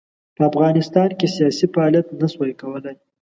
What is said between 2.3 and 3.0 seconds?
شوای کولای.